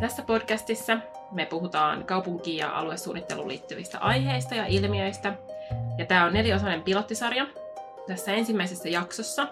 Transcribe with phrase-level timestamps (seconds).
[0.00, 0.98] Tässä podcastissa
[1.32, 5.34] me puhutaan kaupunki- ja aluesuunnitteluun liittyvistä aiheista ja ilmiöistä.
[5.98, 7.46] Ja tämä on neliosainen pilottisarja.
[8.06, 9.48] Tässä ensimmäisessä jaksossa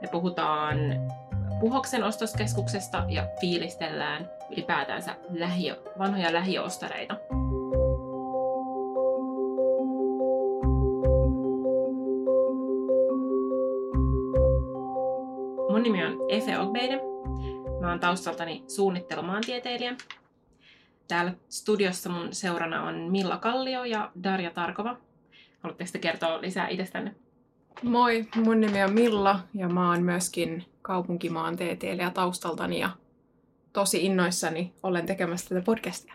[0.00, 0.78] me puhutaan
[1.60, 7.16] Puhoksen ostoskeskuksesta ja fiilistellään ylipäätänsä lähiö, vanhoja lähiöostareita.
[17.88, 19.96] Mä oon taustaltani suunnittelumaantieteilijä.
[21.08, 24.96] Täällä studiossa mun seurana on Milla Kallio ja Darja Tarkova.
[25.60, 27.14] Haluatteko te kertoa lisää itsestänne?
[27.82, 32.90] Moi, mun nimi on Milla ja mä oon myöskin kaupunkimaantieteilijä taustaltani ja
[33.72, 36.14] tosi innoissani olen tekemässä tätä podcastia.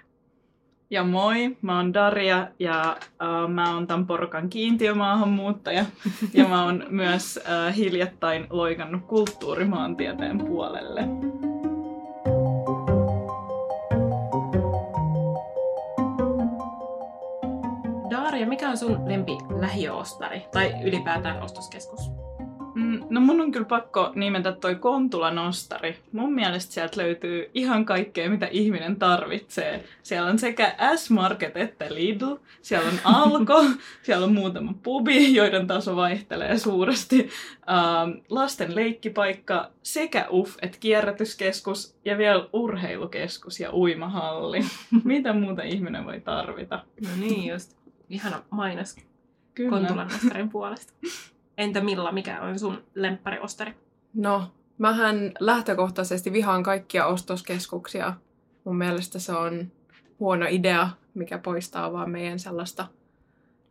[0.90, 5.86] Ja moi, mä oon Darja ja uh, mä oon tämän porukan kiintiömaahanmuuttaja.
[6.34, 11.33] ja mä oon myös uh, hiljattain loikannut kulttuurimaantieteen puolelle.
[18.54, 22.12] Mikä on sun lempi lähiöostari tai ylipäätään ostoskeskus?
[22.76, 25.98] Mm, no mun on kyllä pakko nimetä toi Kontulan ostari.
[26.12, 29.84] Mun mielestä sieltä löytyy ihan kaikkea, mitä ihminen tarvitsee.
[30.04, 33.66] Siellä on sekä S-Market että Lidl, siellä on Alko,
[34.04, 37.30] siellä on muutama pubi, joiden taso vaihtelee suuresti,
[37.70, 44.60] ähm, lasten leikkipaikka sekä UF, että kierrätyskeskus ja vielä urheilukeskus ja uimahalli.
[45.04, 46.84] mitä muuta ihminen voi tarvita?
[47.02, 47.83] No niin just.
[48.14, 48.96] Ihana mainos
[49.56, 49.70] Kyllä.
[49.70, 50.94] Kontulan ostarin puolesta.
[51.58, 53.74] Entä Milla, mikä on sun lemppariostari?
[54.14, 58.14] No, mähän lähtökohtaisesti vihaan kaikkia ostoskeskuksia.
[58.64, 59.72] Mun mielestä se on
[60.20, 62.88] huono idea, mikä poistaa vaan meidän sellaista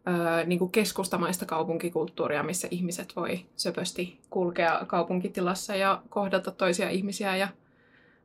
[0.09, 7.37] öö, niin kuin keskustamaista kaupunkikulttuuria, missä ihmiset voi söpösti kulkea kaupunkitilassa ja kohdata toisia ihmisiä
[7.37, 7.49] ja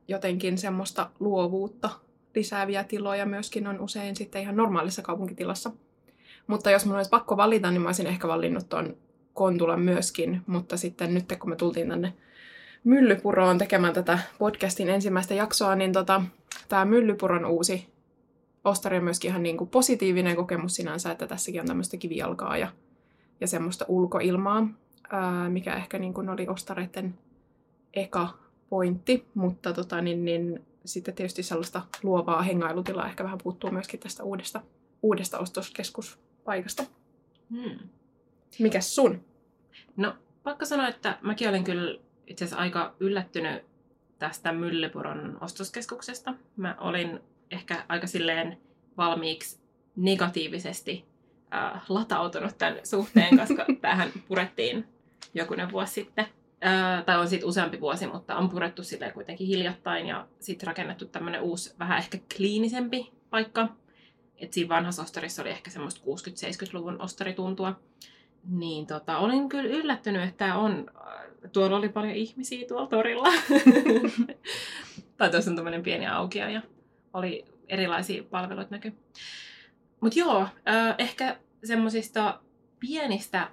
[0.08, 1.90] jotenkin semmoista luovuutta
[2.34, 5.70] lisääviä tiloja myöskin on usein sitten ihan normaalissa kaupunkitilassa.
[6.48, 8.96] Mutta jos mun olisi pakko valita, niin mä olisin ehkä valinnut ton
[9.34, 12.14] Kontulan myöskin, mutta sitten nyt kun me tultiin tänne
[12.84, 16.22] Myllypuroon tekemään tätä podcastin ensimmäistä jaksoa, niin tota,
[16.68, 17.88] tämä Myllypuron uusi
[18.64, 22.68] ostari on myöskin ihan niin kuin positiivinen kokemus sinänsä, että tässäkin on tämmöistä kivijalkaa ja,
[23.40, 24.68] ja semmoista ulkoilmaa,
[25.10, 27.14] ää, mikä ehkä niin kuin oli ostareiden
[27.94, 28.28] eka
[28.68, 34.22] pointti, mutta tota, niin, niin, sitten tietysti sellaista luovaa hengailutilaa ehkä vähän puuttuu myöskin tästä
[34.22, 34.60] uudesta,
[35.02, 35.38] uudesta
[36.48, 36.84] ostoskeskuspaikasta.
[37.50, 37.88] Hmm.
[38.58, 39.24] Mikäs sun?
[39.96, 43.64] No, pakko sanoa, että mäkin olen kyllä itse asiassa aika yllättynyt
[44.18, 46.34] tästä Myllypuron ostoskeskuksesta.
[46.56, 47.20] Mä olin
[47.50, 48.58] ehkä aika silleen
[48.96, 49.60] valmiiksi
[49.96, 51.04] negatiivisesti
[51.54, 54.84] äh, latautunut tämän suhteen, koska tähän purettiin
[55.34, 56.26] jokunen vuosi sitten.
[56.66, 61.06] Äh, tai on sitten useampi vuosi, mutta on purettu silleen kuitenkin hiljattain ja sitten rakennettu
[61.06, 63.68] tämmöinen uusi, vähän ehkä kliinisempi paikka.
[64.38, 67.80] Et siinä vanhassa ostarissa oli ehkä semmoista 60-70-luvun ostarituntua.
[68.44, 70.90] Niin tota, olin kyllä yllättynyt, että on,
[71.52, 73.28] tuolla oli paljon ihmisiä tuolla torilla.
[75.16, 76.62] tai tuossa on tämmöinen pieni aukio ja
[77.12, 78.92] oli erilaisia palveluita näky.
[80.00, 82.40] Mutta joo, äh, ehkä semmoisista
[82.80, 83.50] pienistä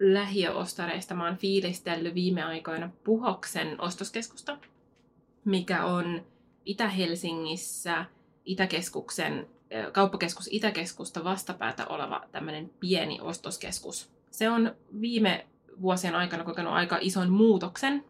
[0.00, 4.58] lähiöostareista mä oon fiilistellyt viime aikoina Puhoksen ostoskeskusta,
[5.44, 6.24] mikä on
[6.64, 8.04] Itä-Helsingissä
[8.44, 9.46] Itäkeskuksen
[9.92, 14.10] kauppakeskus Itäkeskusta vastapäätä oleva tämmöinen pieni ostoskeskus.
[14.30, 15.46] Se on viime
[15.82, 18.04] vuosien aikana kokenut aika ison muutoksen.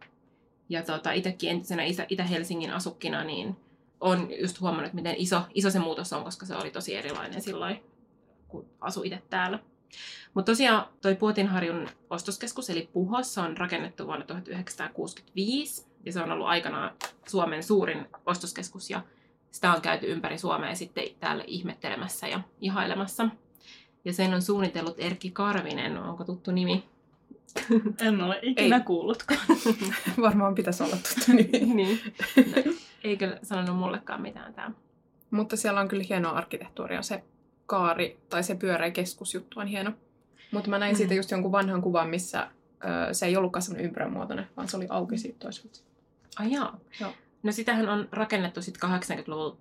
[0.68, 3.56] Ja tota, itsekin entisenä Itä-Helsingin asukkina, niin
[4.00, 7.82] on just huomannut, miten iso, iso se muutos on, koska se oli tosi erilainen silloin,
[8.48, 9.58] kun asui itse täällä.
[10.34, 16.46] Mutta tosiaan toi Puotinharjun ostoskeskus, eli Puhos, on rakennettu vuonna 1965, ja se on ollut
[16.46, 16.96] aikanaan
[17.28, 19.02] Suomen suurin ostoskeskus, ja
[19.50, 23.28] sitä on käyty ympäri Suomea sitten täällä ihmettelemässä ja ihailemassa.
[24.04, 26.84] Ja sen on suunnitellut Erkki Karvinen, onko tuttu nimi?
[28.06, 28.82] En ole ikinä Ei.
[28.82, 29.40] kuullutkaan.
[30.20, 31.74] Varmaan pitäisi olla tuttu nimi.
[31.74, 32.00] niin.
[32.36, 32.72] No,
[33.04, 34.70] ei kyllä sanonut mullekaan mitään tämä.
[35.30, 37.02] Mutta siellä on kyllä hienoa arkkitehtuuria.
[37.02, 37.24] Se
[37.66, 39.92] kaari tai se pyöreä keskusjuttu on hieno.
[40.52, 40.96] Mutta mä näin mm.
[40.96, 42.50] siitä just jonkun vanhan kuvan, missä
[43.10, 45.80] ö, se ei ollutkaan semmoinen ympyrämuotoinen, vaan se oli auki siitä toisaalta.
[46.38, 46.78] Ai jaa.
[47.00, 47.12] Joo.
[47.42, 49.56] No sitähän on rakennettu sitten 80-luvulla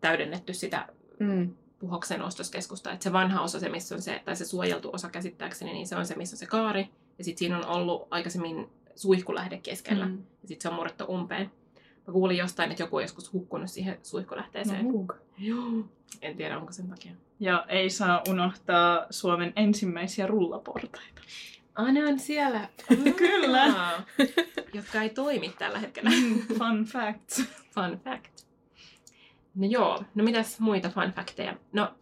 [0.00, 0.88] täydennetty sitä
[1.18, 1.54] mm.
[1.78, 2.92] Puhoksen ostoskeskusta.
[2.92, 5.96] Että se vanha osa, se missä on se, tai se suojeltu osa käsittääkseni, niin se
[5.96, 6.88] on se, missä on se kaari.
[7.18, 10.06] Ja sitten siinä on ollut aikaisemmin suihkulähde keskellä.
[10.06, 10.18] Mm.
[10.42, 11.50] Ja sitten se on murrettu umpeen.
[12.06, 14.88] Mä kuulin jostain, että joku on joskus hukkunut siihen suihkulähteeseen.
[14.88, 15.06] No,
[15.38, 15.84] Joo.
[16.22, 17.12] En tiedä, onko sen takia.
[17.40, 21.20] Ja ei saa unohtaa Suomen ensimmäisiä rullaportaita.
[21.74, 22.68] Ah, ne on siellä.
[23.16, 23.74] Kyllä.
[24.72, 26.10] Jotka ei toimi tällä hetkellä.
[26.58, 27.44] Fun facts.
[27.74, 28.40] Fun fact.
[29.54, 31.56] No joo, no mitäs muita fun facteja?
[31.72, 31.94] No,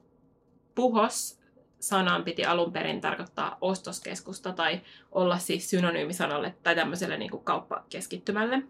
[0.75, 1.38] puhos
[1.81, 4.81] sanan piti alun perin tarkoittaa ostoskeskusta tai
[5.12, 8.62] olla siis synonyymi sanalle tai tämmöiselle niin kuin kauppakeskittymälle.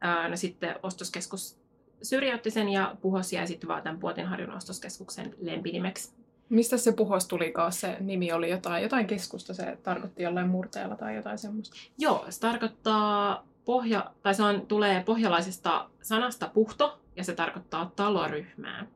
[0.00, 1.60] Ää, no sitten ostoskeskus
[2.02, 6.17] syrjäytti sen ja puhos jäi sitten vaan tämän Puotinharjun ostoskeskuksen lempinimeksi.
[6.48, 7.72] Mistä se puhos tulikaan?
[7.72, 11.76] Se nimi oli jotain, jotain keskusta, se tarkoitti jollain murteella tai jotain semmoista.
[11.98, 18.86] Joo, se tarkoittaa pohja, tai se on, tulee pohjalaisesta sanasta puhto, ja se tarkoittaa taloryhmää.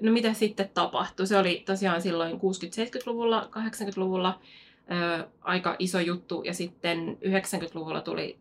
[0.00, 1.26] No mitä sitten tapahtui?
[1.26, 4.40] Se oli tosiaan silloin 60-70-luvulla, 80-luvulla
[4.90, 8.38] ö, aika iso juttu, ja sitten 90-luvulla tuli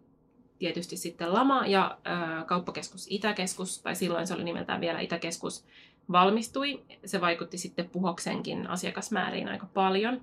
[0.60, 5.66] tietysti sitten lama, ja ö, kauppakeskus Itäkeskus, tai silloin se oli nimeltään vielä Itäkeskus,
[6.12, 6.84] valmistui.
[7.06, 10.22] Se vaikutti sitten Puhoksenkin asiakasmääriin aika paljon.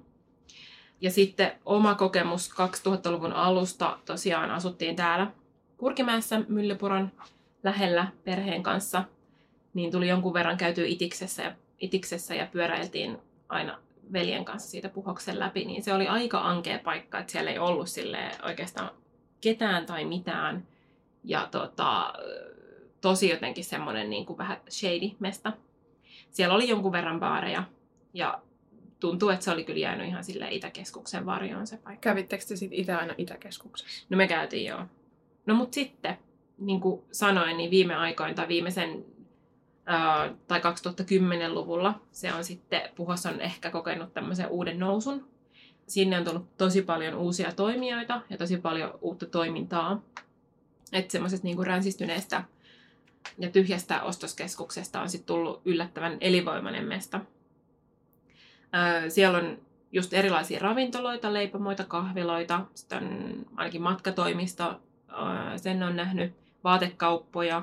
[1.01, 5.31] Ja sitten oma kokemus 2000-luvun alusta tosiaan asuttiin täällä
[5.77, 7.13] Kurkimäessä Myllypuron
[7.63, 9.05] lähellä perheen kanssa.
[9.75, 13.19] Niin tuli jonkun verran käytyä itiksessä ja, itiksessä ja pyöräiltiin
[13.49, 13.79] aina
[14.13, 17.89] veljen kanssa siitä puhoksen läpi, niin se oli aika ankea paikka, että siellä ei ollut
[17.89, 18.91] sille oikeastaan
[19.41, 20.67] ketään tai mitään.
[21.25, 22.13] Ja tota,
[23.01, 25.53] tosi jotenkin semmoinen niin kuin vähän shady mesta.
[26.37, 27.65] Siellä oli jonkun verran baareja
[28.15, 28.43] ja
[29.01, 32.01] tuntuu, että se oli kyllä jäänyt ihan sille Itäkeskuksen varjoon se paikka.
[32.01, 34.07] Kävittekö te sitten itse aina Itäkeskuksessa?
[34.11, 34.87] No me käytiin joo.
[35.47, 36.19] No mut sitten,
[36.59, 39.05] niin kuin sanoin, niin viime aikoina tai viimeisen
[39.87, 45.29] ää, tai 2010-luvulla se on sitten, Puhos on ehkä kokenut tämmöisen uuden nousun.
[45.87, 50.03] Sinne on tullut tosi paljon uusia toimijoita ja tosi paljon uutta toimintaa.
[50.93, 52.45] Että semmoisesta niin ränsistyneestä
[53.39, 57.21] ja tyhjästä ostoskeskuksesta on sitten tullut yllättävän elinvoimainen mesta.
[59.09, 59.59] Siellä on
[59.93, 64.81] just erilaisia ravintoloita, leipomoita, kahviloita, sitten on ainakin matkatoimisto,
[65.57, 66.35] sen on nähnyt,
[66.65, 67.63] vaatekauppoja,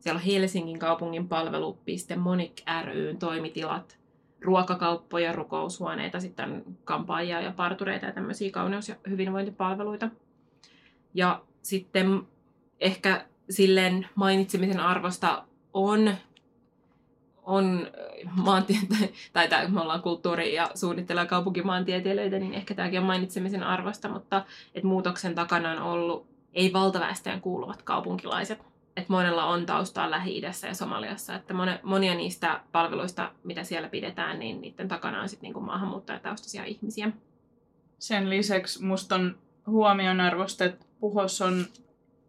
[0.00, 3.98] siellä on Helsingin kaupungin palvelupiste, Monik ryn toimitilat,
[4.40, 10.08] ruokakauppoja, rukoushuoneita, sitten kampaajia ja partureita ja tämmöisiä kauneus- ja hyvinvointipalveluita.
[11.14, 12.22] Ja sitten
[12.80, 16.14] ehkä silleen mainitsemisen arvosta on,
[17.42, 17.90] on
[18.36, 18.76] maantie-
[19.32, 24.08] tai, tai me ollaan kulttuuri- ja suunnittelu- ja kaupunkimaantieteilijöitä, niin ehkä tämäkin on mainitsemisen arvosta,
[24.08, 24.44] mutta
[24.74, 28.58] että muutoksen takana on ollut ei valtaväestöön kuuluvat kaupunkilaiset.
[28.96, 34.60] Että monella on taustaa Lähi-idässä ja Somaliassa, että monia niistä palveluista, mitä siellä pidetään, niin
[34.60, 37.12] niiden takana on sitten niinku maahanmuuttajataustaisia ihmisiä.
[37.98, 41.66] Sen lisäksi musta on huomion arvosta, että Puhos on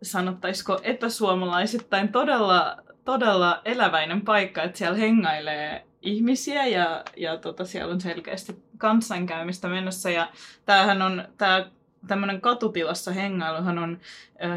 [0.05, 8.01] sanottaisiko epäsuomalaisittain todella, todella eläväinen paikka, että siellä hengailee ihmisiä ja, ja tota, siellä on
[8.01, 10.09] selkeästi kanssainkäymistä menossa.
[10.09, 10.29] Ja
[10.65, 11.69] tämähän on, tämä
[12.07, 13.99] tämmöinen katutilassa hengailuhan on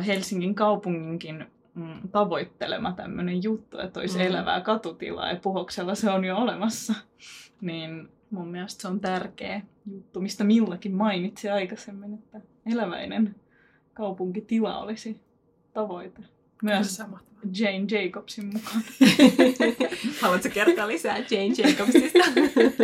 [0.07, 4.25] Helsingin kaupunginkin mm, tavoittelema tämmöinen juttu, että olisi mm.
[4.25, 6.95] elävää katutilaa ja puhoksella se on jo olemassa.
[7.61, 13.35] Niin mun mielestä se on tärkeä juttu, mistä Millakin mainitsi aikaisemmin, että eläväinen
[13.95, 15.21] kaupunkitila olisi
[15.83, 16.23] tavoite.
[16.63, 17.03] Myös
[17.59, 18.83] Jane Jacobsin mukaan.
[20.23, 22.19] Haluatko kertoa lisää Jane Jacobsista?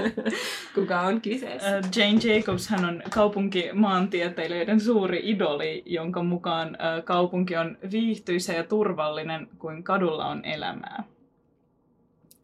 [0.74, 1.80] Kuka on kyseessä?
[1.96, 9.84] Jane Jacobs hän on kaupunkimaantieteilijöiden suuri idoli, jonka mukaan kaupunki on viihtyisä ja turvallinen kuin
[9.84, 11.04] kadulla on elämää.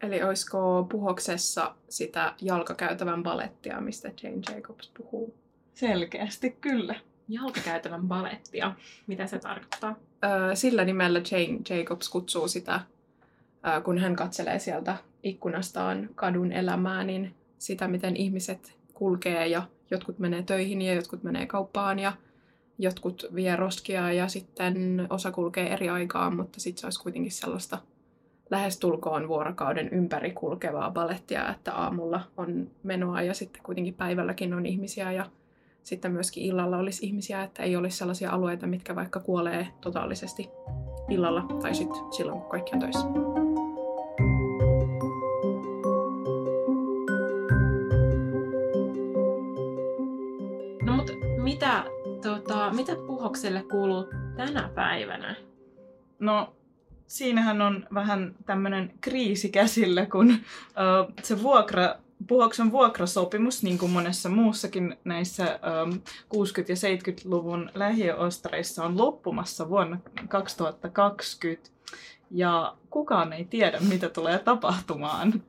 [0.01, 5.35] Eli olisiko puhoksessa sitä jalkakäytävän balettia, mistä Jane Jacobs puhuu?
[5.73, 6.95] Selkeästi kyllä.
[7.29, 8.75] Jalkakäytävän balettia.
[9.07, 9.95] Mitä se tarkoittaa?
[10.53, 12.79] Sillä nimellä Jane Jacobs kutsuu sitä,
[13.83, 20.43] kun hän katselee sieltä ikkunastaan kadun elämää, niin sitä, miten ihmiset kulkee ja jotkut menee
[20.43, 22.13] töihin ja jotkut menee kauppaan ja
[22.77, 27.77] jotkut vie roskia ja sitten osa kulkee eri aikaan, mutta sitten se olisi kuitenkin sellaista
[28.49, 35.11] lähestulkoon vuorokauden ympäri kulkevaa balettia, että aamulla on menoa ja sitten kuitenkin päivälläkin on ihmisiä
[35.11, 35.25] ja
[35.83, 40.49] sitten myöskin illalla olisi ihmisiä, että ei olisi sellaisia alueita, mitkä vaikka kuolee totaalisesti
[41.09, 43.05] illalla tai sitten silloin, kun kaikki on töissä.
[50.85, 51.83] No mutta mitä,
[52.21, 55.35] tota, mitä puhokselle kuuluu tänä päivänä?
[56.19, 56.53] No
[57.07, 60.35] siinähän on vähän tämmöinen kriisi käsillä, kun ö,
[61.23, 61.95] se vuokra
[62.31, 65.97] Puhoksen vuokrasopimus, niin kuin monessa muussakin näissä ähm, 60-
[66.67, 69.97] ja 70-luvun lähiöostareissa, on loppumassa vuonna
[70.27, 71.69] 2020.
[72.29, 75.43] Ja kukaan ei tiedä, mitä tulee tapahtumaan.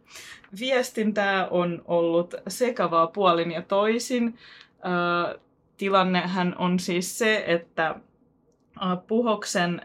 [0.61, 4.27] Viestintää on ollut sekavaa puolin ja toisin.
[4.27, 5.41] Äh,
[5.77, 9.81] tilannehän on siis se, että äh, Puhoksen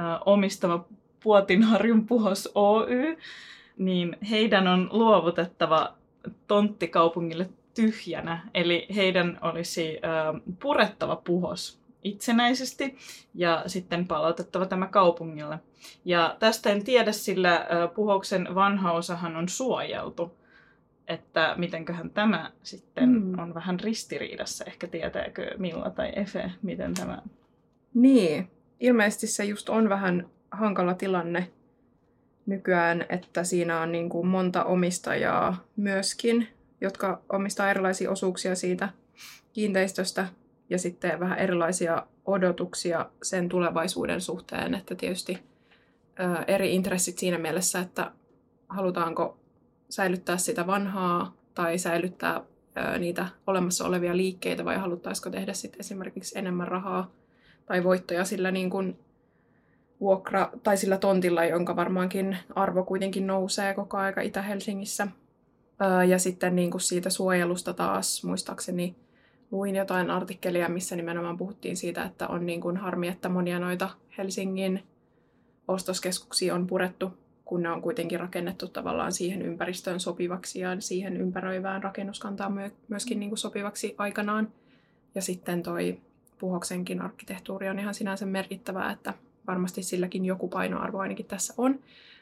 [0.00, 0.84] äh, omistama
[1.22, 3.16] Puotinharjun Puhos Oy,
[3.78, 5.97] niin heidän on luovutettava
[6.46, 8.48] tontti kaupungille tyhjänä.
[8.54, 10.00] Eli heidän olisi
[10.62, 12.96] purettava Puhos itsenäisesti
[13.34, 15.58] ja sitten palautettava tämä kaupungille.
[16.04, 20.38] Ja tästä en tiedä, sillä Puhoksen vanha osahan on suojeltu.
[21.08, 23.38] Että mitenköhän tämä sitten mm.
[23.38, 24.64] on vähän ristiriidassa.
[24.64, 27.22] Ehkä tietääkö Milla tai Efe, miten tämä...
[27.94, 31.50] Niin, ilmeisesti se just on vähän hankala tilanne
[32.48, 36.48] nykyään, että siinä on niin kuin monta omistajaa myöskin,
[36.80, 38.88] jotka omistaa erilaisia osuuksia siitä
[39.52, 40.28] kiinteistöstä
[40.70, 45.38] ja sitten vähän erilaisia odotuksia sen tulevaisuuden suhteen, että tietysti
[46.20, 48.12] ö, eri intressit siinä mielessä, että
[48.68, 49.38] halutaanko
[49.88, 52.40] säilyttää sitä vanhaa tai säilyttää
[52.94, 57.10] ö, niitä olemassa olevia liikkeitä vai haluttaisiko tehdä sitten esimerkiksi enemmän rahaa
[57.66, 58.98] tai voittoja sillä niin kuin
[60.00, 65.08] vuokra tai sillä tontilla, jonka varmaankin arvo kuitenkin nousee koko aika Itä-Helsingissä.
[66.08, 68.96] Ja sitten niin kuin siitä suojelusta taas muistaakseni
[69.50, 73.90] luin jotain artikkelia, missä nimenomaan puhuttiin siitä, että on niin kuin harmi, että monia noita
[74.18, 74.82] Helsingin
[75.68, 77.12] ostoskeskuksia on purettu,
[77.44, 83.30] kun ne on kuitenkin rakennettu tavallaan siihen ympäristöön sopivaksi ja siihen ympäröivään rakennuskantaan myöskin niin
[83.30, 84.52] kuin sopivaksi aikanaan.
[85.14, 86.00] Ja sitten toi
[86.38, 89.14] Puhoksenkin arkkitehtuuri on ihan sinänsä merkittävää, että
[89.48, 91.80] varmasti silläkin joku painoarvo ainakin tässä on.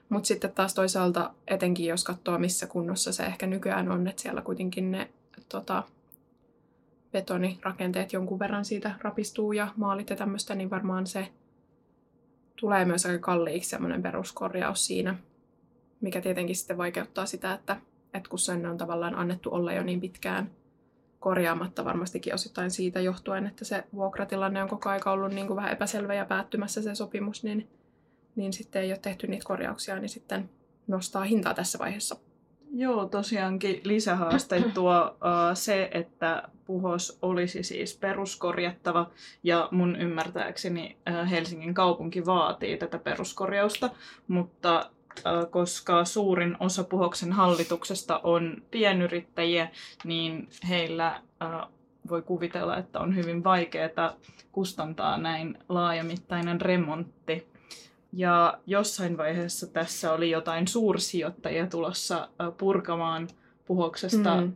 [0.09, 4.43] Mutta sitten taas toisaalta, etenkin jos katsoo missä kunnossa se ehkä nykyään on, että siellä
[4.43, 5.11] kuitenkin ne
[5.49, 5.83] tota,
[7.13, 11.29] betonirakenteet jonkun verran siitä rapistuu ja maalit ja tämmöistä, niin varmaan se
[12.57, 15.17] tulee myös aika kalliiksi semmoinen peruskorjaus siinä,
[16.01, 17.77] mikä tietenkin sitten vaikeuttaa sitä, että,
[18.15, 20.51] että kun sen on tavallaan annettu olla jo niin pitkään
[21.27, 25.73] korjaamatta varmastikin osittain siitä johtuen, että se vuokratilanne on koko aika ollut niin kuin vähän
[25.73, 27.69] epäselvä ja päättymässä se sopimus, niin,
[28.37, 30.51] niin sitten ei ole tehty niitä korjauksia, niin sitten
[30.87, 32.17] nostaa hintaa tässä vaiheessa.
[32.73, 39.11] Joo, tosiaankin lisähaaste tuo uh, se, että puhos olisi siis peruskorjattava
[39.43, 43.91] ja mun ymmärtääkseni uh, Helsingin kaupunki vaatii tätä peruskorjausta,
[44.29, 44.91] mutta
[45.51, 49.69] koska suurin osa puhoksen hallituksesta on pienyrittäjiä,
[50.05, 51.23] niin heillä
[52.09, 54.15] voi kuvitella, että on hyvin vaikeaa
[54.53, 57.47] kustantaa näin laajamittainen remontti
[58.13, 63.29] ja jossain vaiheessa tässä oli jotain suursijoittajia tulossa purkamaan
[63.67, 64.53] puhoksesta mm.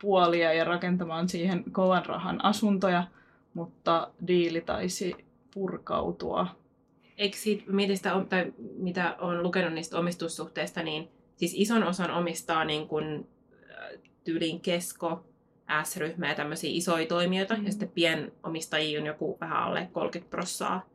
[0.00, 3.04] puolia ja rakentamaan siihen kovan rahan asuntoja,
[3.54, 6.46] mutta diili taisi purkautua.
[7.16, 7.94] Eikö siitä, mitä,
[8.28, 13.28] tai mitä on lukenut niistä omistussuhteista, niin siis ison osan omistaa niin kuin,
[14.24, 15.24] tyylin kesko,
[15.82, 17.64] S-ryhmä ja tämmöisiä isoja toimijoita, mm.
[17.66, 20.86] ja sitten pienomistajia on joku vähän alle 30 prossaa.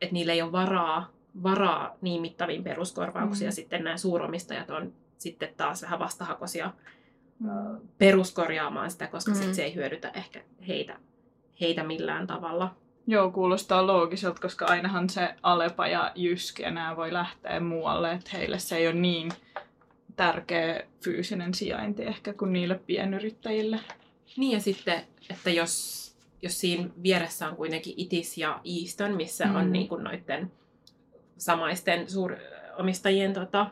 [0.00, 1.12] Että niillä ei ole varaa
[1.42, 3.52] varaa niin mittaviin peruskorvauksiin, mm.
[3.52, 6.70] sitten nämä suuromistajat on sitten taas vähän vastahakoisia
[7.38, 7.48] mm.
[7.98, 9.36] peruskorjaamaan sitä, koska mm.
[9.36, 10.98] sit se ei hyödytä ehkä heitä,
[11.60, 12.76] heitä millään tavalla.
[13.10, 18.30] Joo, kuulostaa loogiselta, koska ainahan se Alepa ja Jyski ja nämä voi lähteä muualle, että
[18.32, 19.32] heille se ei ole niin
[20.16, 23.80] tärkeä fyysinen sijainti ehkä kuin niille pienyrittäjille.
[24.36, 26.06] Niin ja sitten, että jos,
[26.42, 29.56] jos siinä vieressä on kuitenkin Itis ja Easton, missä mm.
[29.56, 30.52] on niin kuin noiden
[31.38, 33.70] samaisten suuromistajien tota,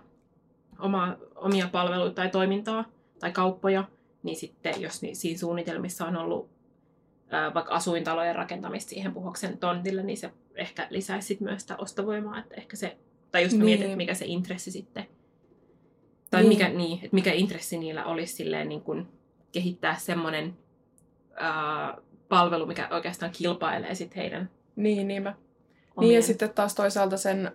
[0.78, 2.84] oma, omia palveluita tai toimintaa
[3.20, 3.84] tai kauppoja,
[4.22, 6.57] niin sitten jos niin, siinä suunnitelmissa on ollut
[7.54, 12.54] vaikka asuintalojen rakentamista siihen puhoksen tontille, niin se ehkä lisäisi sit myös sitä ostovoimaa, että
[12.54, 12.96] ehkä se,
[13.32, 13.64] tai just niin.
[13.64, 15.06] mietit, että mikä se intressi sitten,
[16.30, 16.48] tai niin.
[16.48, 19.08] Mikä, niin, että mikä intressi niillä olisi silleen niin kuin
[19.52, 20.56] kehittää semmoinen
[22.28, 25.34] palvelu, mikä oikeastaan kilpailee sitten heidän niin, niinpä.
[26.00, 27.52] Niin ja sitten taas toisaalta sen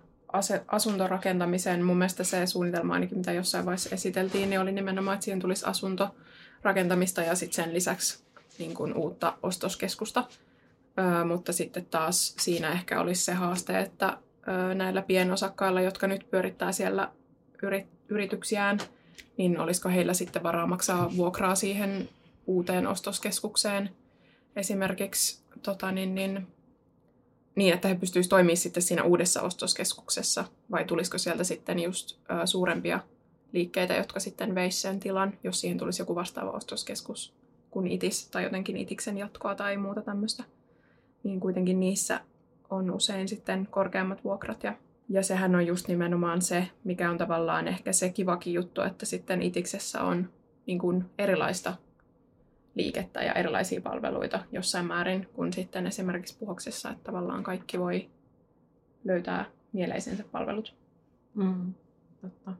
[0.66, 5.40] asuntorakentamisen, mun mielestä se suunnitelma ainakin, mitä jossain vaiheessa esiteltiin, niin oli nimenomaan, että siihen
[5.40, 8.23] tulisi asuntorakentamista ja sitten sen lisäksi
[8.58, 10.24] niin kuin uutta ostoskeskusta.
[10.98, 14.18] Ö, mutta sitten taas siinä ehkä olisi se haaste, että
[14.48, 17.12] ö, näillä pienosakkailla, jotka nyt pyörittää siellä
[17.62, 18.78] yrit, yrityksiään,
[19.36, 22.08] niin olisiko heillä sitten varaa maksaa vuokraa siihen
[22.46, 23.90] uuteen ostoskeskukseen?
[24.56, 26.46] Esimerkiksi tota, niin, niin,
[27.54, 32.46] niin, että he pystyisivät toimimaan sitten siinä uudessa ostoskeskuksessa, vai tulisiko sieltä sitten just ö,
[32.46, 33.00] suurempia
[33.52, 37.43] liikkeitä, jotka sitten veisi sen tilan, jos siihen tulisi joku vastaava ostoskeskus
[37.74, 40.44] kuin ITIS tai jotenkin ITIKsen jatkoa tai muuta tämmöistä.
[41.22, 42.20] Niin kuitenkin niissä
[42.70, 44.74] on usein sitten korkeammat vuokrat ja
[45.08, 49.42] ja sehän on just nimenomaan se, mikä on tavallaan ehkä se kivakin juttu, että sitten
[49.42, 50.30] Itiksessä on
[50.66, 51.74] niin kuin erilaista
[52.74, 58.10] liikettä ja erilaisia palveluita jossain määrin kuin sitten esimerkiksi puhoksessa, että tavallaan kaikki voi
[59.04, 60.74] löytää mieleisensä palvelut.
[61.34, 61.74] Mm,
[62.20, 62.52] totta.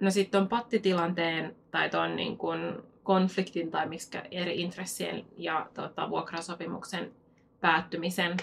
[0.00, 6.10] No sitten on pattitilanteen tai tuon niin kun konfliktin tai miksi eri intressien ja tota,
[6.10, 7.12] vuokrasopimuksen
[7.60, 8.36] päättymisen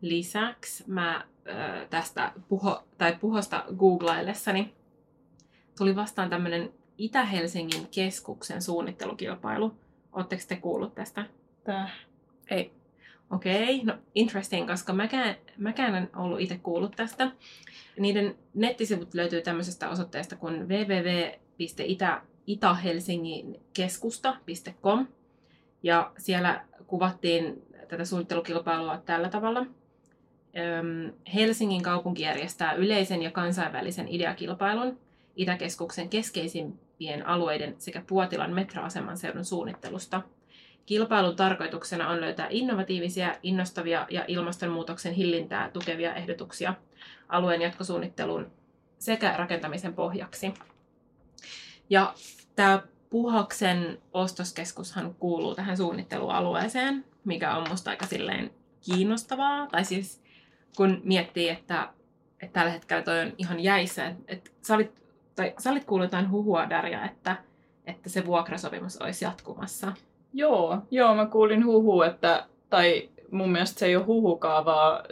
[0.00, 4.74] lisäksi mä ö, tästä puho, tai puhosta googlaillessani
[5.78, 9.74] tuli vastaan tämmöinen Itä-Helsingin keskuksen suunnittelukilpailu.
[10.12, 11.24] Oletteko te kuullut tästä?
[11.64, 11.90] Tää.
[12.50, 12.72] Ei.
[13.30, 17.30] Okei, okay, no interesting, koska mäkään, mäkään en ollut itse kuullut tästä.
[17.98, 20.68] Niiden nettisivut löytyy tämmöisestä osoitteesta kuin
[22.48, 25.06] www.itahelsinginkeskusta.com
[25.82, 29.66] ja siellä kuvattiin tätä suunnittelukilpailua tällä tavalla.
[31.34, 34.98] Helsingin kaupunki järjestää yleisen ja kansainvälisen ideakilpailun
[35.36, 40.22] Itäkeskuksen keskeisimpien alueiden sekä Puotilan metroaseman seudun suunnittelusta.
[40.86, 46.74] Kilpailun tarkoituksena on löytää innovatiivisia, innostavia ja ilmastonmuutoksen hillintää tukevia ehdotuksia
[47.28, 48.50] alueen jatkosuunnittelun
[48.98, 50.54] sekä rakentamisen pohjaksi.
[51.92, 52.14] Ja
[52.56, 59.66] tämä Puhaksen ostoskeskushan kuuluu tähän suunnittelualueeseen, mikä on musta aika silleen kiinnostavaa.
[59.66, 60.22] Tai siis
[60.76, 61.88] kun miettii, että,
[62.42, 64.06] että tällä hetkellä toi on ihan jäissä.
[64.06, 65.02] Että, että sä, olit,
[65.36, 67.36] tai sä olit kuullut jotain huhua, Darja, että,
[67.86, 69.92] että se vuokrasopimus olisi jatkumassa.
[70.32, 75.02] Joo, joo, mä kuulin huhu, että, tai mun mielestä se ei ole huhukaavaa,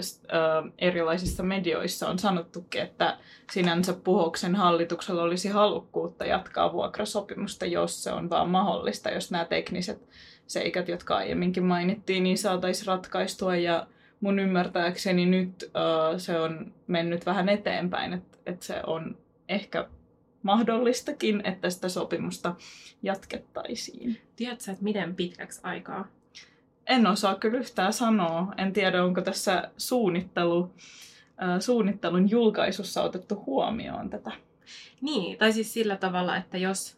[0.79, 3.19] erilaisissa medioissa on sanottukin, että
[3.53, 10.09] sinänsä Puhoksen hallituksella olisi halukkuutta jatkaa vuokrasopimusta, jos se on vaan mahdollista, jos nämä tekniset
[10.47, 13.57] seikat, jotka aiemminkin mainittiin, niin saataisiin ratkaistua.
[13.57, 13.87] Ja
[14.21, 15.71] mun ymmärtääkseni nyt
[16.19, 19.17] se on mennyt vähän eteenpäin, että et se on
[19.49, 19.89] ehkä
[20.43, 22.55] mahdollistakin, että sitä sopimusta
[23.03, 24.21] jatkettaisiin.
[24.37, 26.07] Tiedätkö, että miten pitkäksi aikaa?
[26.87, 28.55] En osaa kyllä yhtään sanoa.
[28.57, 30.75] En tiedä, onko tässä suunnittelu,
[31.61, 34.31] suunnittelun julkaisussa otettu huomioon tätä.
[35.01, 36.97] Niin, tai siis sillä tavalla, että jos,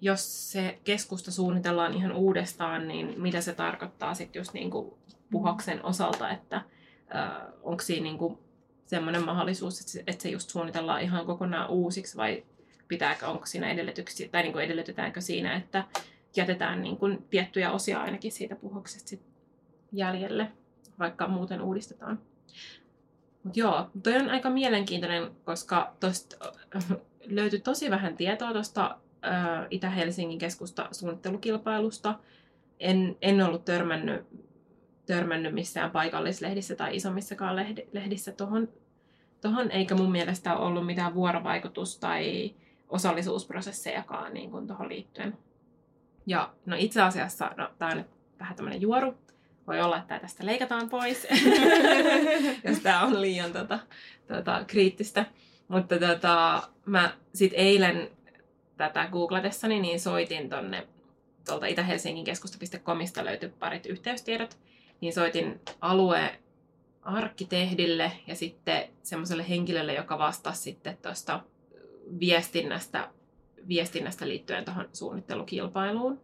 [0.00, 4.70] jos se keskusta suunnitellaan ihan uudestaan, niin mitä se tarkoittaa sitten just niin
[5.30, 7.30] puhaksen osalta, että äh,
[7.62, 8.38] onko siinä niin kuin
[8.86, 12.44] semmoinen mahdollisuus, että se, että se just suunnitellaan ihan kokonaan uusiksi vai
[12.88, 15.84] pitääkö, onko siinä edellytyksiä, tai niin kuin edellytetäänkö siinä, että
[16.36, 19.22] jätetään niin kuin tiettyjä osia ainakin siitä puhoksesta sit
[19.92, 20.52] jäljelle,
[20.98, 22.18] vaikka muuten uudistetaan.
[23.42, 26.36] Mutta joo, toi on aika mielenkiintoinen, koska tosta
[27.26, 28.98] löytyi tosi vähän tietoa tuosta
[29.70, 32.18] Itä-Helsingin keskusta suunnittelukilpailusta.
[32.80, 34.26] En, en ollut törmännyt
[35.06, 37.56] törmännyt missään paikallislehdissä tai isommissakaan
[37.92, 38.68] lehdissä tuohon,
[39.40, 42.54] tohon, eikä mun mielestä ollut mitään vuorovaikutus- tai
[42.88, 45.38] osallisuusprosessejakaan niin tuohon liittyen.
[46.26, 48.06] Ja no itse asiassa, no, tämä on nyt
[48.40, 49.14] vähän tämmöinen juoru,
[49.66, 51.26] voi olla, että tästä leikataan pois,
[52.68, 53.78] jos tämä on liian tota,
[54.28, 55.26] tota, kriittistä.
[55.68, 58.10] Mutta tota, mä sitten eilen
[58.76, 60.88] tätä googlatessani, niin soitin tonne
[61.46, 64.58] tuolta Itä-Helsingin keskusta.comista löytyi parit yhteystiedot,
[65.00, 66.38] niin soitin alue
[67.02, 71.40] arkkitehdille ja sitten semmoiselle henkilölle, joka vastasi sitten tuosta
[72.20, 73.10] viestinnästä,
[73.68, 76.20] viestinnästä liittyen tuohon suunnittelukilpailuun.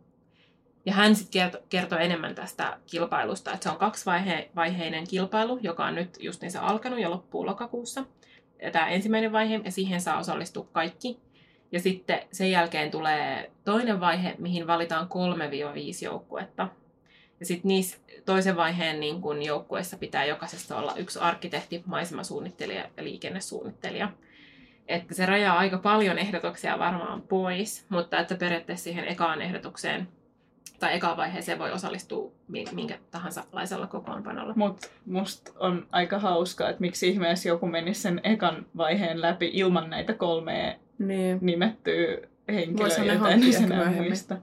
[0.87, 5.95] Ja hän sitten kertoi, kertoi enemmän tästä kilpailusta, että se on kaksivaiheinen kilpailu, joka on
[5.95, 8.05] nyt just niin se alkanut ja loppuu lokakuussa.
[8.63, 11.21] Ja tämä ensimmäinen vaihe, ja siihen saa osallistua kaikki.
[11.73, 16.69] Ja sitten sen jälkeen tulee toinen vaihe, mihin valitaan 3-5 joukkuetta.
[17.41, 23.05] Ja sitten niissä toisen vaiheen niin kun joukkueessa pitää jokaisesta olla yksi arkkitehti, maisemasuunnittelija ja
[23.05, 24.13] liikennesuunnittelija.
[24.89, 30.09] Että se rajaa aika paljon ehdotuksia varmaan pois, mutta että periaatteessa siihen ekaan ehdotukseen
[30.81, 32.33] tai ekaan vaiheeseen voi osallistua
[32.73, 34.53] minkä tahansa laisella kokoonpanolla.
[34.57, 39.91] Mutta musta on aika hauskaa, että miksi ihmeessä joku menisi sen ekan vaiheen läpi ilman
[39.91, 41.39] näitä kolmea niin.
[41.41, 42.17] nimettyä
[42.49, 44.37] henkilöä, joita en enää muista.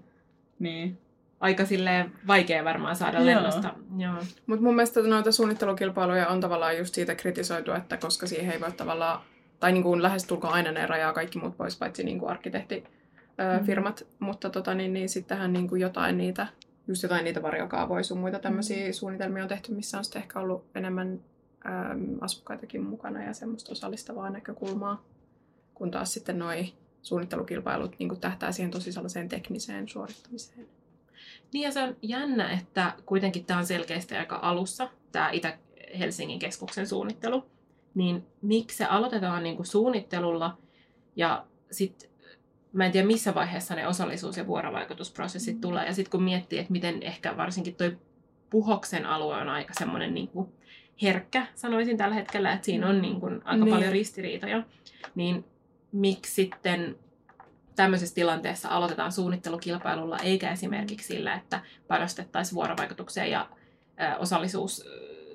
[0.59, 0.97] Niin
[1.39, 3.73] aika silleen vaikea varmaan saada lennosta.
[3.97, 4.13] Joo.
[4.45, 8.71] Mutta mun mielestä noita suunnittelukilpailuja on tavallaan just siitä kritisoitu, että koska siihen ei voi
[8.71, 9.21] tavallaan,
[9.59, 14.25] tai niin kuin lähestulkoon aina ne rajaa kaikki muut pois, paitsi niin kuin arkkitehtifirmat, mm.
[14.25, 16.47] mutta tota, niin, niin sittenhän niin kuin jotain niitä,
[16.87, 18.93] just jotain niitä varjokaavoja sun muita tämmöisiä mm.
[18.93, 21.19] suunnitelmia on tehty, missä on sitten ehkä ollut enemmän
[21.65, 25.03] äm, asukkaitakin mukana ja semmoista osallistavaa näkökulmaa,
[25.73, 30.67] kun taas sitten noi suunnittelukilpailut niin kuin tähtää siihen tosi sellaiseen tekniseen suorittamiseen.
[31.53, 36.87] Niin ja se on jännä, että kuitenkin tämä on selkeästi aika alussa, tämä Itä-Helsingin keskuksen
[36.87, 37.45] suunnittelu.
[37.95, 40.57] Niin miksi se aloitetaan niin kuin suunnittelulla
[41.15, 42.09] ja sitten
[42.73, 45.61] mä en tiedä missä vaiheessa ne osallisuus- ja vuorovaikutusprosessit mm.
[45.61, 45.85] tulee.
[45.85, 47.97] Ja sitten kun miettii, että miten ehkä varsinkin toi
[48.49, 50.49] Puhoksen alue on aika semmoinen niin kuin
[51.01, 53.01] herkkä, sanoisin tällä hetkellä, että siinä on mm.
[53.01, 53.75] niin kuin aika niin.
[53.75, 54.63] paljon ristiriitoja,
[55.15, 55.45] niin
[55.91, 56.95] miksi sitten
[57.75, 63.49] tämmöisessä tilanteessa aloitetaan suunnittelukilpailulla, eikä esimerkiksi sillä, että panostettaisiin vuorovaikutukseen ja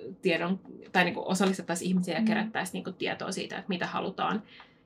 [0.04, 0.60] osallisuustiedon,
[0.92, 2.26] tai niin kuin osallistettaisiin ihmisiä ja mm.
[2.26, 4.42] kerättäisiin niin kuin tietoa siitä, että mitä halutaan.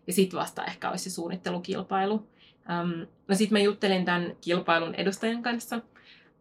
[0.07, 2.15] Ja sitten vasta ehkä olisi se suunnittelukilpailu.
[2.15, 5.81] Um, no sitten mä juttelin tämän kilpailun edustajan kanssa.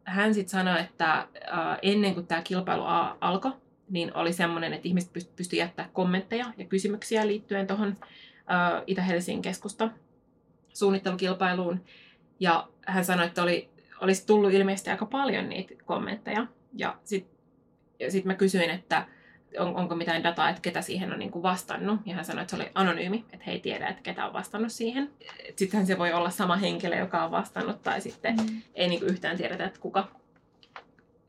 [0.04, 2.84] Hän sitten sanoi, että uh, ennen kuin tämä kilpailu
[3.22, 3.52] alkoi,
[3.90, 9.90] niin oli semmoinen, että ihmiset pystyivät jättämään kommentteja ja kysymyksiä liittyen tuohon uh, Itä-Helsingin keskusta
[10.74, 11.84] suunnittelukilpailuun.
[12.40, 13.70] Ja hän sanoi, että oli,
[14.02, 16.48] olisi tullut ilmeisesti aika paljon niitä kommentteja.
[16.74, 17.37] Ja sitten
[18.10, 19.06] sit mä kysyin, että
[19.60, 22.00] on, onko mitään dataa, että ketä siihen on niin kuin vastannut.
[22.06, 24.72] Ja hän sanoi, että se oli anonyymi, että he ei tiedä, että ketä on vastannut
[24.72, 25.10] siihen.
[25.56, 28.62] Sittenhän se voi olla sama henkilö, joka on vastannut, tai sitten mm.
[28.76, 30.08] ei niin kuin yhtään tiedetä, että kuka.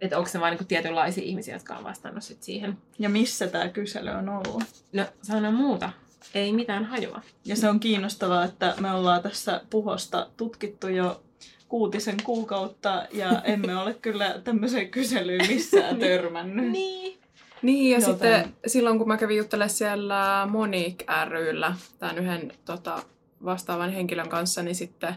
[0.00, 2.78] Että onko se vain niin tietynlaisia ihmisiä, jotka on vastannut sit siihen.
[2.98, 4.64] Ja missä tämä kysely on ollut?
[4.92, 5.92] No, sano muuta.
[6.34, 7.22] Ei mitään hajua.
[7.44, 11.22] Ja se on kiinnostavaa, että me ollaan tässä puhosta tutkittu jo
[11.68, 16.70] kuutisen kuukautta ja emme ole kyllä tämmöiseen kyselyyn missään törmännyt.
[16.70, 17.18] niin.
[17.62, 18.12] Niin, ja Joten...
[18.12, 23.02] sitten silloin kun mä kävin juttelemaan siellä Monique ryllä, tämän yhden tota,
[23.44, 25.14] vastaavan henkilön kanssa, niin sitten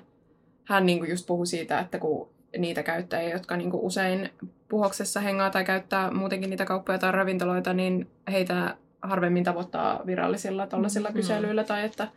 [0.64, 4.30] hän niinku just puhui siitä, että kun niitä käyttäjiä, jotka niinku usein
[4.70, 11.10] puhoksessa hengaa tai käyttää muutenkin niitä kauppoja tai ravintoloita, niin heitä harvemmin tavoittaa virallisilla tuollaisilla
[11.10, 11.22] mm-hmm.
[11.22, 12.08] kyselyillä tai että,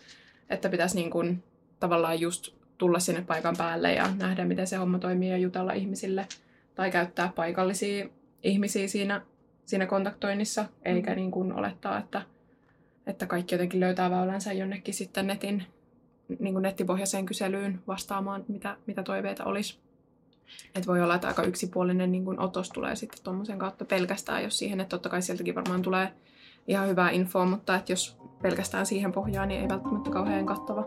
[0.51, 1.43] että pitäisi niin kuin
[1.81, 6.27] tavallaan just tulla sinne paikan päälle ja nähdä, miten se homma toimii ja jutella ihmisille
[6.75, 8.07] tai käyttää paikallisia
[8.43, 9.23] ihmisiä siinä,
[9.65, 11.21] siinä kontaktoinnissa, eikä mm-hmm.
[11.21, 12.23] niin kuin olettaa, että,
[13.07, 15.65] että kaikki jotenkin löytää väylänsä jonnekin sitten netin,
[16.39, 19.79] niin kuin nettipohjaiseen kyselyyn vastaamaan, mitä, mitä toiveita olisi.
[20.75, 24.59] Et voi olla, että aika yksipuolinen niin kuin otos tulee sitten tuommoisen kautta pelkästään, jos
[24.59, 26.13] siihen, että totta kai sieltäkin varmaan tulee
[26.67, 30.87] ihan hyvää infoa, mutta että jos pelkästään siihen pohjaa, niin ei välttämättä kauhean kattava.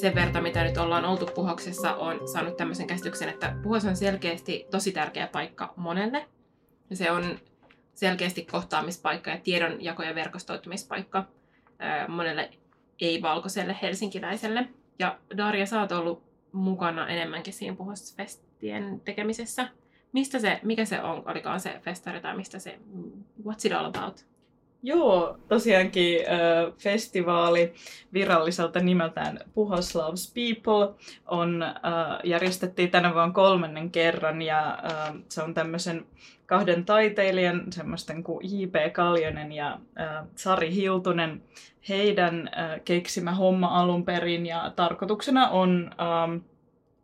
[0.00, 4.66] Sen verran, mitä nyt ollaan oltu Puhoksessa, on saanut tämmöisen käsityksen, että Puhos on selkeästi
[4.70, 6.26] tosi tärkeä paikka monelle.
[6.92, 7.38] Se on
[7.94, 11.24] selkeästi kohtaamispaikka ja tiedonjako- ja verkostoitumispaikka
[12.08, 12.50] monelle
[13.00, 14.68] ei-valkoiselle helsinkiläiselle.
[14.98, 19.68] Ja Darja, sä oot ollut mukana enemmänkin siinä puhosfestien tekemisessä.
[20.12, 22.78] Mistä se, mikä se on, olikaan se festari tai mistä se,
[23.44, 24.26] what's it all about?
[24.82, 27.72] Joo, tosiaankin äh, festivaali
[28.12, 31.72] viralliselta nimeltään Puhos Loves People on, äh,
[32.24, 36.06] järjestettiin tänä vuonna kolmannen kerran ja äh, se on tämmöisen
[36.46, 38.92] kahden taiteilijan, semmoisten kuin J.P.
[38.92, 41.42] Kaljonen ja äh, Sari Hiltunen,
[41.88, 46.40] heidän äh, keksimä homma alun perin ja tarkoituksena on äh,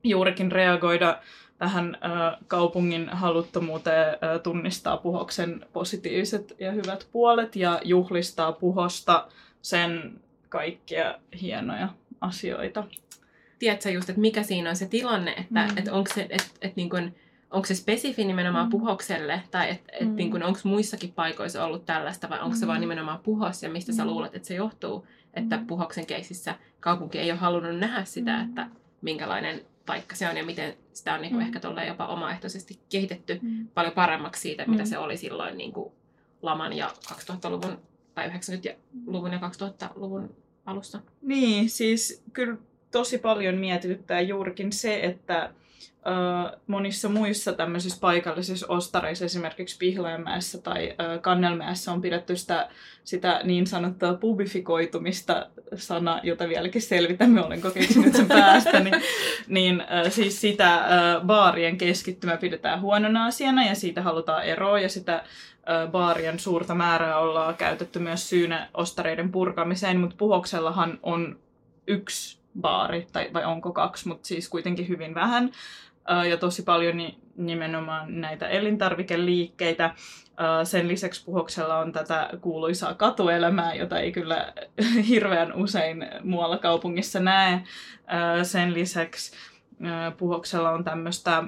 [0.05, 1.19] juurikin reagoida
[1.59, 9.29] tähän äh, kaupungin haluttomuuteen äh, tunnistaa puhoksen positiiviset ja hyvät puolet ja juhlistaa puhosta
[9.63, 11.89] sen kaikkia hienoja
[12.21, 12.85] asioita.
[13.59, 15.79] Tiedätkö just, että mikä siinä on se tilanne, että mm.
[15.79, 17.15] et onko se, et, et niin kun,
[17.51, 18.71] onko se spesifi nimenomaan mm.
[18.71, 20.17] puhokselle, tai että et, mm.
[20.17, 22.61] niin onko muissakin paikoissa ollut tällaista, vai onko mm.
[22.61, 23.97] se vaan nimenomaan puhos, ja mistä mm.
[23.97, 25.67] sä luulet, että se johtuu, että mm.
[25.67, 28.49] puhoksen keisissä kaupunki ei ole halunnut nähdä sitä, mm.
[28.49, 28.67] että
[29.03, 31.47] minkälainen paikka se on ja miten sitä on niin kuin mm.
[31.47, 33.69] ehkä jopa omaehtoisesti kehitetty mm.
[33.75, 34.87] paljon paremmaksi siitä, mitä mm.
[34.87, 35.93] se oli silloin niin kuin
[36.43, 37.79] laman ja 2000-luvun
[38.15, 41.01] tai 90-luvun ja 2000-luvun alussa.
[41.23, 42.57] Niin, siis kyllä
[42.91, 45.51] tosi paljon mietityttää juurikin se, että
[46.67, 52.69] monissa muissa tämmöisissä paikallisissa ostareissa, esimerkiksi Pihlajanmäessä tai Kannelmäessä on pidetty sitä,
[53.05, 59.03] sitä niin sanottua pubifikoitumista, sana, jota vieläkin selvitämme, olenko keksinyt sen päästä, niin,
[59.49, 60.89] niin siis sitä
[61.27, 65.25] baarien keskittymä pidetään huonona asiana ja siitä halutaan eroa ja sitä
[65.91, 71.39] baarien suurta määrää ollaan käytetty myös syynä ostareiden purkamiseen, mutta Puhoksellahan on
[71.87, 75.51] yksi baari, tai vai onko kaksi, mutta siis kuitenkin hyvin vähän
[76.31, 76.97] ja tosi paljon
[77.37, 79.95] nimenomaan näitä elintarvikeliikkeitä.
[80.65, 84.53] Sen lisäksi Puhoksella on tätä kuuluisaa katuelämää, jota ei kyllä
[85.09, 87.63] hirveän usein muualla kaupungissa näe.
[88.43, 89.37] Sen lisäksi
[90.17, 91.45] Puhoksella on tämmöistä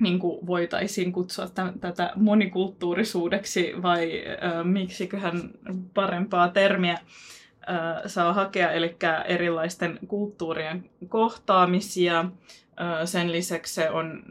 [0.00, 1.46] niin kuin voitaisiin kutsua
[1.80, 4.24] tätä monikulttuurisuudeksi vai
[4.64, 5.50] miksiköhän
[5.94, 6.98] parempaa termiä
[8.06, 12.24] saa hakea, eli erilaisten kulttuurien kohtaamisia.
[13.04, 14.22] Sen lisäksi se on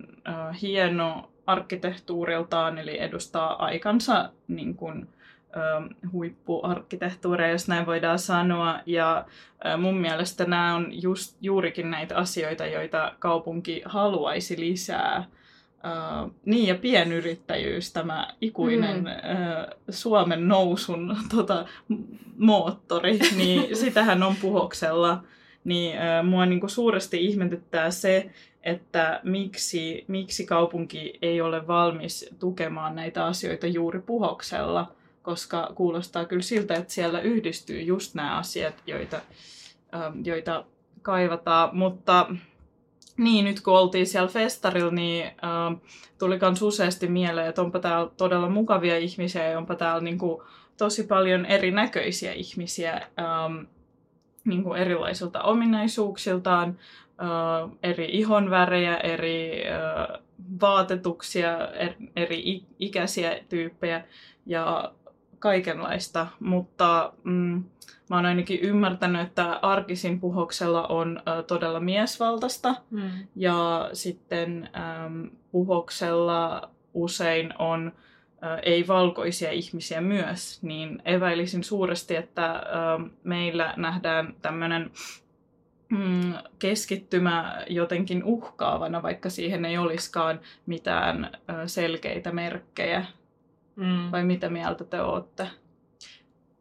[0.61, 5.09] hieno arkkitehtuuriltaan, eli edustaa aikansa niin kuin,
[6.11, 8.79] huippuarkkitehtuuria, jos näin voidaan sanoa.
[8.85, 9.25] Ja
[9.77, 15.25] mun mielestä nämä on just, juurikin näitä asioita, joita kaupunki haluaisi lisää.
[15.85, 19.05] Uh, niin, ja pienyrittäjyys, tämä ikuinen mm.
[19.05, 21.65] uh, Suomen nousun tota,
[22.37, 25.23] moottori, niin sitähän on puhoksella.
[25.63, 28.31] Niin uh, mua niinku suuresti ihmetyttää se,
[28.63, 34.95] että miksi, miksi kaupunki ei ole valmis tukemaan näitä asioita juuri puhoksella
[35.25, 39.21] koska kuulostaa kyllä siltä, että siellä yhdistyy just nämä asiat, joita,
[39.95, 40.65] ähm, joita
[41.01, 41.77] kaivataan.
[41.77, 42.35] Mutta
[43.17, 45.81] niin, nyt kun oltiin siellä festarilla, niin äh,
[46.17, 50.41] tuli myös useasti mieleen, että onpa täällä todella mukavia ihmisiä ja onpa täällä niin kuin,
[50.77, 53.57] tosi paljon erinäköisiä ihmisiä ähm,
[54.45, 56.79] niin kuin erilaisilta ominaisuuksiltaan,
[57.21, 60.21] äh, eri ihonvärejä, eri äh,
[60.61, 64.03] vaatetuksia, er, eri ikäisiä tyyppejä.
[64.45, 64.93] Ja
[65.39, 67.63] kaikenlaista, mutta mm,
[68.09, 73.09] mä oon ainakin ymmärtänyt, että arkisin puhoksella on ä, todella miesvaltaista mm.
[73.35, 77.91] ja sitten äm, puhoksella usein on
[78.43, 82.61] ä, ei-valkoisia ihmisiä myös, niin eväilisin suuresti, että ä,
[83.23, 84.91] meillä nähdään tämmöinen
[85.89, 93.05] mm, keskittymä jotenkin uhkaavana, vaikka siihen ei olisikaan mitään ä, selkeitä merkkejä
[93.75, 94.11] Mm.
[94.11, 95.47] Vai mitä mieltä te olette?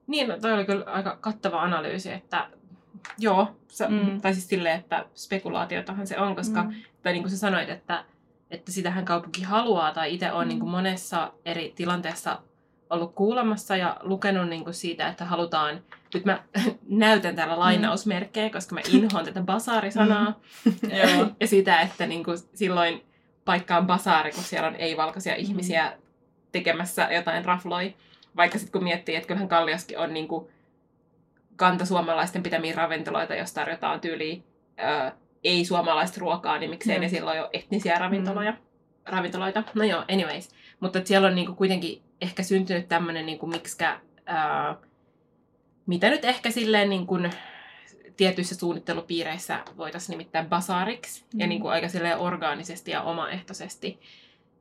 [0.07, 2.48] Niin, no, toi oli kyllä aika kattava analyysi, että
[3.18, 4.20] joo, se, mm.
[4.20, 6.74] tai siis silleen, että spekulaatiotahan se on, koska, mm.
[7.03, 8.05] tai niin kuin sä sanoit, että,
[8.50, 10.48] että sitähän kaupunki haluaa, tai itse on mm.
[10.48, 12.38] niin kuin monessa eri tilanteessa
[12.90, 15.81] ollut kuulemassa ja lukenut niin kuin siitä, että halutaan,
[16.14, 16.42] nyt mä
[16.88, 17.61] näytän täällä mm.
[17.61, 20.90] lainausmerkkejä, koska mä inhoan tätä basaarisanaa, mm.
[21.40, 23.05] ja sitä, että niin kuin silloin
[23.44, 25.40] paikka on basaari, kun siellä on ei-valkoisia mm.
[25.40, 25.92] ihmisiä
[26.55, 27.95] tekemässä jotain rafloi.
[28.37, 30.51] Vaikka sitten kun miettii, että kyllähän Kalliaskin on niinku
[31.57, 34.40] kantasuomalaisten pitämiä ravintoloita, jos tarjotaan tyyliä
[35.45, 37.03] ei-suomalaista ruokaa, niin miksei mm.
[37.03, 38.53] ne silloin ole etnisiä ravintoloja.
[38.53, 38.59] Mm.
[39.07, 39.62] ravintoloita.
[39.75, 40.49] No joo, anyways.
[40.81, 44.77] Mutta siellä on niinku kuitenkin ehkä syntynyt tämmöinen, niinku, miksikä, ää,
[45.87, 47.19] mitä nyt ehkä silleen niinku,
[48.17, 51.25] tietyissä suunnittelupiireissä voitaisiin nimittää basaariksi.
[51.35, 51.40] Mm.
[51.40, 54.01] Ja niinku aika silleen orgaanisesti ja omaehtoisesti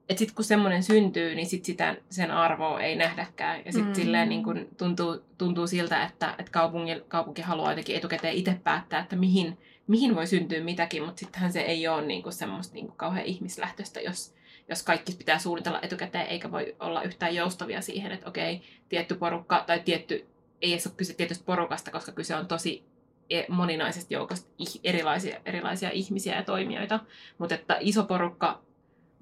[0.09, 3.61] että sitten kun semmoinen syntyy, niin sit sitä, sen arvoa ei nähdäkään.
[3.65, 3.95] Ja sitten mm.
[3.95, 8.99] silleen niin kun tuntuu, tuntuu siltä, että, että kaupunki, kaupunki haluaa jotenkin etukäteen itse päättää,
[8.99, 12.87] että mihin, mihin voi syntyä mitäkin, mutta sittenhän se ei ole niin kuin semmoista niin
[12.87, 14.35] kuin kauhean ihmislähtöistä, jos,
[14.69, 19.63] jos kaikki pitää suunnitella etukäteen, eikä voi olla yhtään joustavia siihen, että okei, tietty porukka
[19.67, 20.27] tai tietty,
[20.61, 22.83] ei edes ole kyse tietystä porukasta, koska kyse on tosi
[23.29, 24.49] e, moninaisesta joukosta
[24.83, 26.99] erilaisia, erilaisia ihmisiä ja toimijoita,
[27.37, 28.61] mutta että iso porukka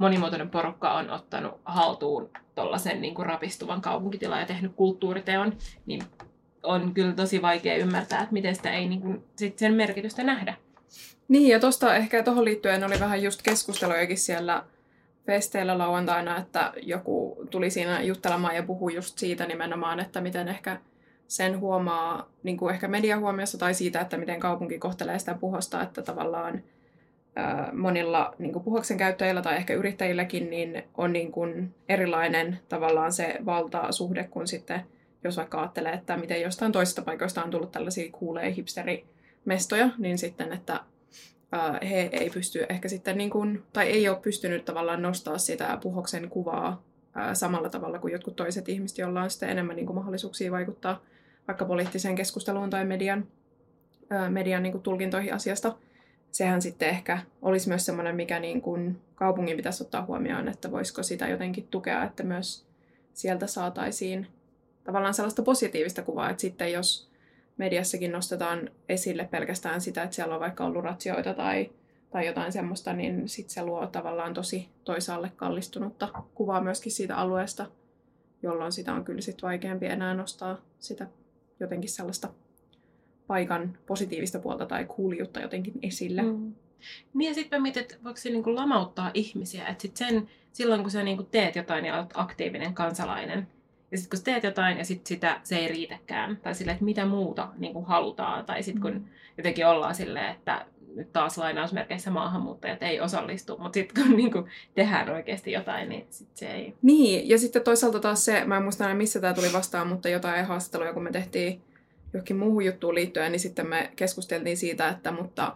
[0.02, 5.54] monimuotoinen porukka on ottanut haltuun tuollaisen niin rapistuvan kaupunkitilan ja tehnyt kulttuuriteon,
[5.86, 6.04] niin
[6.64, 10.54] on kyllä tosi vaikea ymmärtää, että miten sitä ei niin kuin, sit sen merkitystä nähdä.
[11.28, 14.64] Niin, ja tuosta ehkä tuohon liittyen oli vähän just keskustelujakin siellä
[15.26, 20.80] festeillä lauantaina, että joku tuli siinä juttelemaan ja puhui just siitä nimenomaan, että miten ehkä
[21.28, 26.02] sen huomaa niin kuin ehkä mediahuomiossa tai siitä, että miten kaupunki kohtelee sitä puhosta, että
[26.02, 26.64] tavallaan
[27.74, 34.24] monilla niin puhoksen käyttäjillä tai ehkä yrittäjilläkin niin on niin kuin erilainen tavallaan se valtasuhde
[34.24, 34.82] kuin sitten,
[35.24, 40.54] jos vaikka ajattelee, että miten jostain toisesta paikoista on tullut tällaisia kuulee hipsterimestoja, niin sitten,
[40.54, 40.80] että
[41.90, 46.30] he ei pysty ehkä sitten, niin kuin, tai ei ole pystynyt tavallaan nostaa sitä puhoksen
[46.30, 46.84] kuvaa
[47.34, 51.02] samalla tavalla kuin jotkut toiset ihmiset, joilla on sitten enemmän niin kuin mahdollisuuksia vaikuttaa
[51.48, 53.28] vaikka poliittiseen keskusteluun tai median,
[54.30, 55.76] median niin kuin tulkintoihin asiasta
[56.32, 61.04] sehän sitten ehkä olisi myös semmoinen, mikä niin kuin kaupungin pitäisi ottaa huomioon, että voisiko
[61.04, 62.66] sitä jotenkin tukea, että myös
[63.14, 64.28] sieltä saataisiin
[64.84, 67.12] tavallaan sellaista positiivista kuvaa, että sitten jos
[67.58, 71.72] mediassakin nostetaan esille pelkästään sitä, että siellä on vaikka ollut ratsioita tai,
[72.12, 77.66] tai jotain semmoista, niin sitten se luo tavallaan tosi toisaalle kallistunutta kuvaa myöskin siitä alueesta,
[78.44, 81.08] jolloin sitä on kyllä sitten vaikeampi enää nostaa sitä
[81.60, 82.28] jotenkin sellaista
[83.32, 86.22] paikan positiivista puolta tai kuulijuutta jotenkin esille.
[86.22, 86.54] Mm.
[87.14, 90.82] Niin ja sitten mä mietin, että voiko se niinku lamauttaa ihmisiä, että sit sen, silloin
[90.82, 93.48] kun sä niinku teet jotain ja olet aktiivinen kansalainen,
[93.92, 96.86] ja sitten kun sä teet jotain ja sit sitä se ei riitäkään, tai silleen, että
[96.86, 99.06] mitä muuta niinku halutaan, tai sitten kun mm.
[99.38, 100.66] jotenkin ollaan silleen, että
[100.96, 106.08] nyt taas lainausmerkeissä maahanmuuttajat ei osallistu, mutta sitten kun niin kuin tehdään oikeasti jotain, niin
[106.10, 106.74] sit se ei...
[106.82, 110.10] Niin, ja sitten toisaalta taas se, mä en muista aina missä tämä tuli vastaan, mutta
[110.10, 111.62] jotain haastatteluja, kun me tehtiin
[112.14, 115.56] johonkin muuhun juttuun liittyen, niin sitten me keskusteltiin siitä, että mutta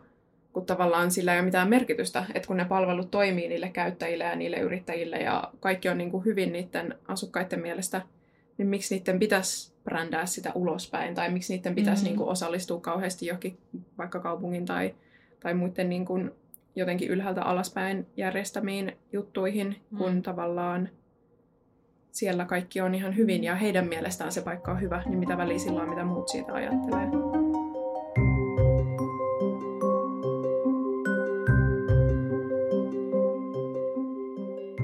[0.53, 4.35] kun tavallaan sillä ei ole mitään merkitystä, että kun ne palvelut toimii niille käyttäjille ja
[4.35, 8.01] niille yrittäjille ja kaikki on niin kuin hyvin niiden asukkaiden mielestä,
[8.57, 12.05] niin miksi niiden pitäisi brändää sitä ulospäin tai miksi niiden pitäisi mm.
[12.05, 13.57] niin kuin osallistua kauheasti johonkin
[13.97, 14.95] vaikka kaupungin tai,
[15.39, 16.31] tai muiden niin kuin
[16.75, 19.97] jotenkin ylhäältä alaspäin järjestämiin juttuihin, mm.
[19.97, 20.89] kun tavallaan
[22.15, 25.59] siellä kaikki on ihan hyvin ja heidän mielestään se paikka on hyvä, niin mitä väliä
[25.59, 27.07] sillä on, mitä muut siitä ajattelee.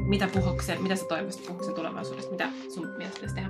[0.08, 2.32] Mitä puhoksen, mitä sä toivoisit puhoksen tulevaisuudesta?
[2.32, 3.50] Mitä sun mielestä pitäisi tehdä?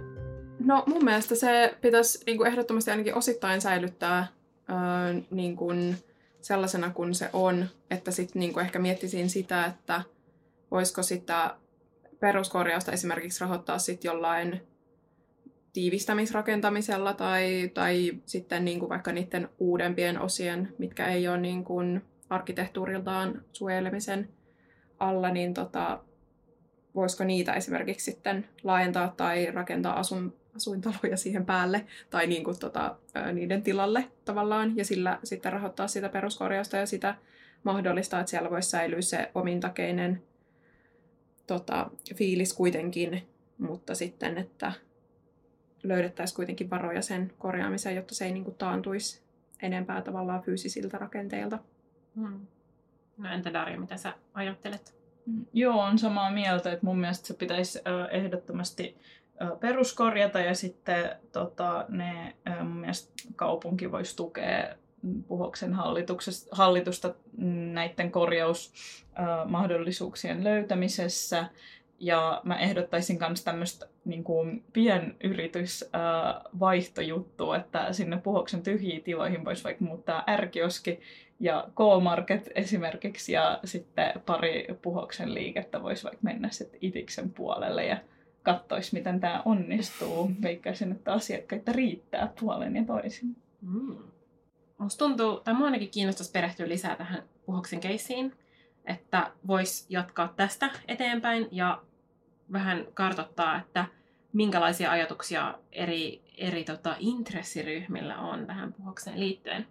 [0.59, 4.27] No mun mielestä se pitäisi niin kuin ehdottomasti ainakin osittain säilyttää
[4.69, 5.97] öö, niin kuin
[6.41, 10.01] sellaisena kuin se on, että sitten niin ehkä miettisin sitä, että
[10.71, 11.55] voisiko sitä
[12.21, 14.61] peruskorjausta esimerkiksi rahoittaa sitten jollain
[15.73, 22.01] tiivistämisrakentamisella tai, tai sitten niin kuin vaikka niiden uudempien osien, mitkä ei ole niin kuin
[22.29, 24.29] arkkitehtuuriltaan suojelemisen
[24.99, 25.99] alla, niin tota,
[26.95, 32.95] voisiko niitä esimerkiksi sitten laajentaa tai rakentaa asun, asuintaloja siihen päälle tai niin kuin tota,
[33.33, 37.15] niiden tilalle tavallaan ja sillä sitten rahoittaa sitä peruskorjausta ja sitä
[37.63, 40.23] mahdollistaa, että siellä voisi säilyä se omintakeinen
[41.51, 44.71] tota, fiilis kuitenkin, mutta sitten, että
[45.83, 49.21] löydettäisiin kuitenkin varoja sen korjaamiseen, jotta se ei niin kuin taantuisi
[49.61, 51.59] enempää tavallaan fyysisiltä rakenteilta.
[52.15, 52.47] Hmm.
[53.17, 54.95] No entä Darja, mitä sä ajattelet?
[55.53, 57.79] Joo, on samaa mieltä, että mun mielestä se pitäisi
[58.11, 58.97] ehdottomasti
[59.59, 64.75] peruskorjata ja sitten tota, ne, mun mielestä kaupunki voisi tukea
[65.27, 65.75] Puhoksen
[66.51, 67.13] hallitusta
[67.73, 71.45] näiden korjausmahdollisuuksien löytämisessä.
[71.99, 79.85] Ja mä ehdottaisin myös tämmöistä niin kuin pienyritysvaihtojuttua, että sinne Puhoksen tyhjiin tiloihin voisi vaikka
[79.85, 80.99] muuttaa ärkioski
[81.39, 87.97] ja K-Market esimerkiksi ja sitten pari Puhoksen liikettä voisi vaikka mennä sitten Itiksen puolelle ja
[88.43, 90.31] katsoisi, miten tämä onnistuu.
[90.41, 93.35] Veikkaisin, että asiakkaita riittää puolen ja toisin.
[93.61, 93.97] Mm.
[94.81, 98.35] Musta tuntuu, tai mua ainakin kiinnostaisi perehtyä lisää tähän Puhoksen keissiin,
[98.85, 101.81] että voisi jatkaa tästä eteenpäin ja
[102.51, 103.85] vähän kartoittaa, että
[104.33, 109.67] minkälaisia ajatuksia eri, eri tota, intressiryhmillä on tähän Puhokseen liittyen.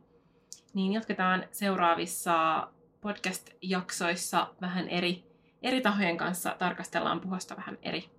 [0.75, 2.69] Niin jatketaan seuraavissa
[3.01, 5.25] podcast-jaksoissa vähän eri,
[5.63, 8.11] eri tahojen kanssa, tarkastellaan Puhosta vähän eri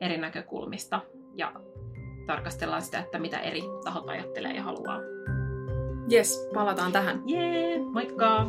[0.00, 1.00] eri näkökulmista
[1.34, 1.52] ja
[2.26, 5.17] tarkastellaan sitä, että mitä eri tahot ajattelee ja haluaa.
[6.12, 7.22] Yes, palataan tähän.
[7.26, 8.46] Jee, moikka!